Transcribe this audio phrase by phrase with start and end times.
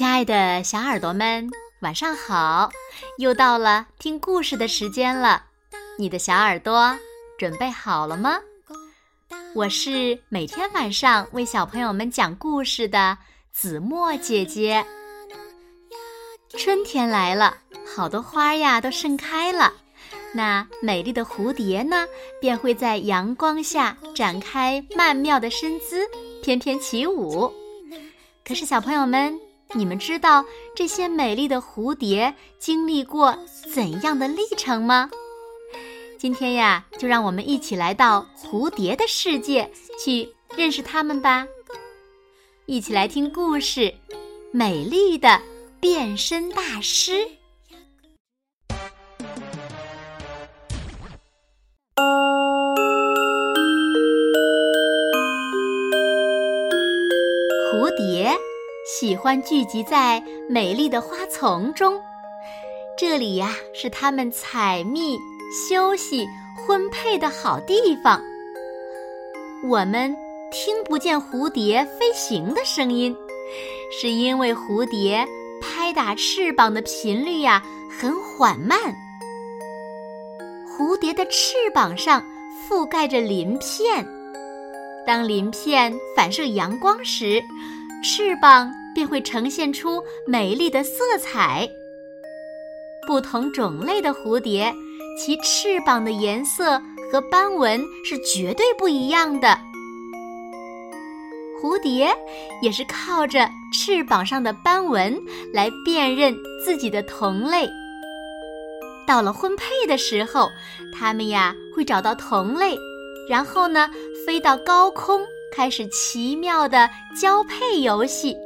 [0.00, 1.46] 亲爱的小耳朵们，
[1.80, 2.70] 晚上好！
[3.18, 5.44] 又到了听故事的时间了，
[5.98, 6.96] 你的小耳朵
[7.38, 8.40] 准备好了吗？
[9.54, 13.18] 我是每天晚上为小朋友们讲故事的
[13.52, 14.82] 子墨姐姐。
[16.56, 17.58] 春天来了，
[17.94, 19.70] 好多花呀都盛开了，
[20.32, 22.06] 那美丽的蝴蝶呢，
[22.40, 26.08] 便会在阳光下展开曼妙的身姿，
[26.42, 27.52] 翩翩起舞。
[28.42, 29.38] 可是，小朋友们，
[29.72, 33.38] 你们知道这些美丽的蝴蝶经历过
[33.72, 35.10] 怎样的历程吗？
[36.18, 39.70] 今天呀，就让我们一起来到蝴蝶的世界
[40.04, 41.46] 去认识它们吧。
[42.66, 43.80] 一起来听故事，
[44.52, 45.40] 《美丽的
[45.80, 47.12] 变身大师》。
[57.72, 58.36] 蝴蝶
[58.92, 61.96] 喜欢聚集在美丽的花丛中，
[62.98, 65.16] 这里呀是它们采蜜、
[65.68, 68.20] 休息、婚配的好地方。
[69.62, 70.12] 我们
[70.50, 73.16] 听不见蝴蝶飞行的声音，
[73.92, 75.24] 是因为蝴蝶
[75.62, 78.76] 拍打翅膀的频率呀很缓慢。
[80.66, 82.20] 蝴蝶的翅膀上
[82.68, 84.04] 覆盖着鳞片。
[85.06, 87.40] 当鳞片反射阳光时，
[88.02, 91.68] 翅膀便会呈现出美丽的色彩。
[93.06, 94.72] 不同种类的蝴蝶，
[95.18, 99.58] 其翅膀的颜色和斑纹是绝对不一样的。
[101.60, 102.10] 蝴蝶
[102.62, 105.20] 也是靠着翅膀上的斑纹
[105.52, 107.68] 来辨认自己的同类。
[109.06, 110.48] 到了婚配的时候，
[110.94, 112.76] 它们呀会找到同类。
[113.28, 113.90] 然后呢，
[114.26, 115.20] 飞到高空，
[115.52, 116.88] 开始奇妙的
[117.20, 118.36] 交配游戏。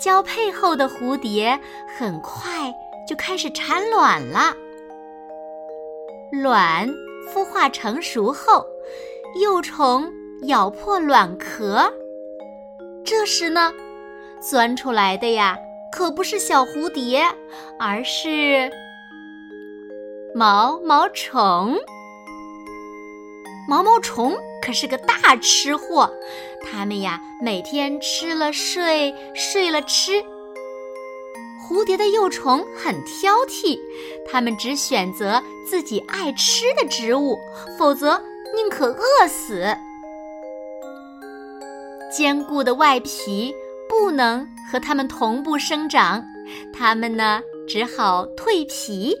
[0.00, 1.60] 交配后的蝴蝶
[1.98, 2.72] 很快
[3.06, 4.54] 就开始产卵了。
[6.32, 6.88] 卵
[7.32, 8.64] 孵化成熟后，
[9.42, 10.10] 幼虫
[10.44, 11.92] 咬破卵壳，
[13.04, 13.72] 这时呢，
[14.40, 15.58] 钻出来的呀，
[15.92, 17.22] 可不是小蝴蝶，
[17.78, 18.70] 而是
[20.34, 21.76] 毛毛虫。
[23.68, 26.12] 毛毛虫可是个大吃货，
[26.62, 30.22] 它们呀每天吃了睡，睡了吃。
[31.62, 33.78] 蝴蝶的幼虫很挑剔，
[34.28, 37.38] 它们只选择自己爱吃的植物，
[37.78, 38.20] 否则
[38.56, 39.76] 宁可饿死。
[42.12, 43.54] 坚固的外皮
[43.88, 46.24] 不能和它们同步生长，
[46.72, 49.16] 它们呢只好蜕皮。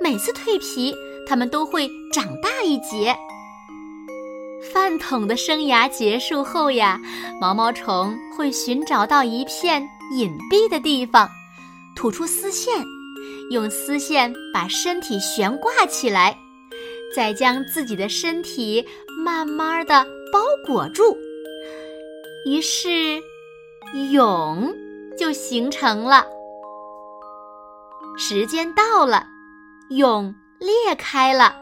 [0.00, 0.92] 每次蜕皮，
[1.28, 3.16] 它们都会长大一截。
[4.74, 7.00] 饭桶的生涯结束后呀，
[7.40, 9.80] 毛毛虫会寻找到一片
[10.12, 11.28] 隐蔽的地方，
[11.94, 12.84] 吐出丝线，
[13.52, 16.36] 用丝线把身体悬挂起来，
[17.14, 18.84] 再将自己的身体
[19.24, 21.16] 慢慢的包裹住，
[22.44, 23.22] 于是
[24.10, 24.74] 蛹
[25.16, 26.26] 就形成了。
[28.18, 29.24] 时间到了，
[29.90, 31.54] 蛹裂开了，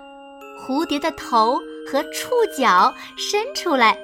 [0.59, 1.61] 蝴蝶的头。
[1.87, 3.99] 和触角伸出来，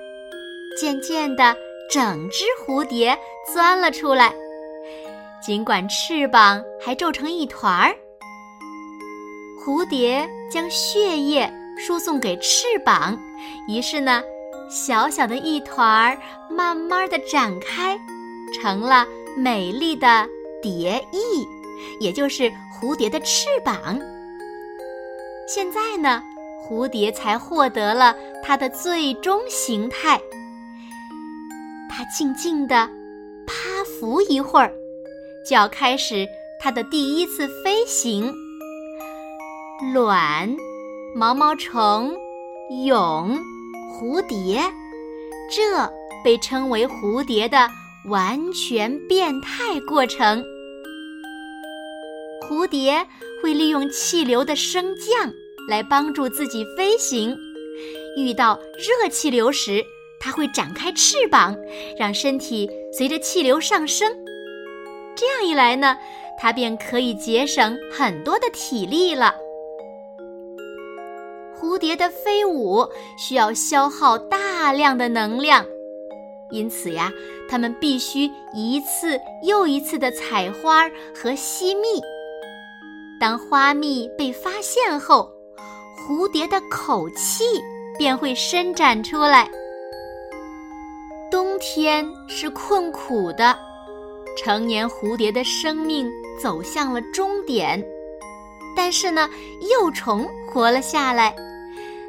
[0.78, 1.56] 渐渐的，
[1.90, 3.18] 整只蝴蝶
[3.52, 4.34] 钻了出来。
[5.40, 7.94] 尽管翅膀还皱成一团儿，
[9.64, 13.18] 蝴蝶将血液输送给翅膀，
[13.68, 14.22] 于是呢，
[14.68, 16.18] 小小的一团儿
[16.50, 17.98] 慢慢的展开，
[18.52, 19.06] 成了
[19.36, 20.28] 美丽的
[20.60, 21.46] 蝶翼，
[22.00, 23.98] 也就是蝴蝶的翅膀。
[25.46, 26.22] 现在呢？
[26.68, 28.14] 蝴蝶才获得了
[28.44, 30.20] 它的最终形态。
[31.88, 32.88] 它静静地
[33.46, 34.70] 趴伏一会儿，
[35.48, 36.28] 就要开始
[36.60, 38.32] 它的第一次飞行。
[39.94, 40.54] 卵、
[41.14, 42.14] 毛毛虫、
[42.84, 43.38] 蛹、
[43.90, 44.60] 蝴蝶，
[45.50, 45.90] 这
[46.22, 47.68] 被称为蝴蝶的
[48.06, 50.44] 完全变态过程。
[52.42, 53.06] 蝴蝶
[53.42, 55.32] 会利用气流的升降。
[55.68, 57.36] 来帮助自己飞行。
[58.16, 59.84] 遇到热气流时，
[60.18, 61.56] 它会展开翅膀，
[61.96, 64.10] 让身体随着气流上升。
[65.14, 65.96] 这样一来呢，
[66.38, 69.34] 它便可以节省很多的体力了。
[71.56, 72.88] 蝴蝶的飞舞
[73.18, 75.64] 需要消耗大量的能量，
[76.50, 77.12] 因此呀，
[77.48, 82.00] 它们必须一次又一次的采花和吸蜜。
[83.20, 85.28] 当花蜜被发现后，
[86.08, 87.44] 蝴蝶的口气
[87.98, 89.46] 便会伸展出来。
[91.30, 93.54] 冬天是困苦的，
[94.34, 96.10] 成年蝴蝶的生命
[96.40, 97.84] 走向了终点。
[98.74, 99.28] 但是呢，
[99.70, 101.36] 幼虫活了下来，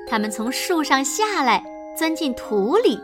[0.07, 1.61] 它们从树上下来，
[1.97, 2.97] 钻进土里，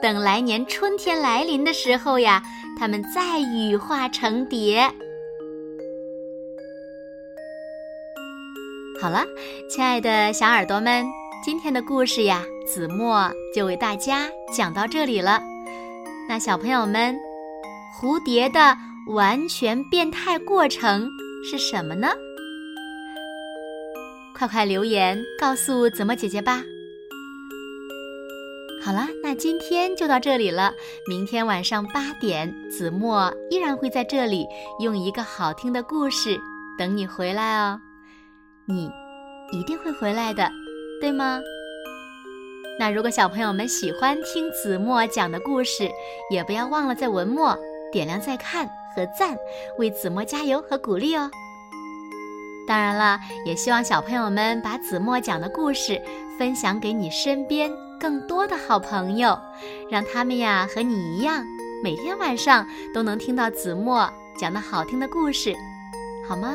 [0.00, 2.42] 等来年春天来临的时候呀，
[2.78, 4.90] 它们再羽化成蝶。
[9.00, 9.24] 好了，
[9.68, 11.04] 亲爱的小耳朵们，
[11.44, 14.26] 今天的故事呀，子墨就为大家
[14.56, 15.42] 讲到这里了。
[16.28, 17.14] 那小朋友们，
[18.00, 18.76] 蝴蝶的
[19.08, 21.08] 完全变态过程
[21.44, 22.08] 是什么呢？
[24.34, 26.62] 快快留言告诉子墨姐姐吧。
[28.82, 30.72] 好了，那今天就到这里了。
[31.08, 34.46] 明天晚上八点，子墨依然会在这里
[34.78, 36.38] 用一个好听的故事
[36.78, 37.80] 等你回来哦。
[38.66, 38.90] 你
[39.52, 40.50] 一定会回来的，
[40.98, 41.40] 对吗？
[42.78, 45.90] 那如果小朋友们喜欢听子墨讲的故事，
[46.30, 47.56] 也不要忘了在文末
[47.92, 48.66] 点亮再看
[48.96, 49.36] 和赞，
[49.78, 51.30] 为子墨加油和鼓励哦。
[52.66, 56.00] 当然了，也希望小朋友们把子墨讲的故事
[56.38, 57.70] 分享给你身边
[58.00, 59.38] 更多的好朋友，
[59.90, 61.44] 让他们呀和你一样，
[61.82, 65.54] 每天晚上都能听到子墨讲的好听的故事，
[66.26, 66.54] 好吗？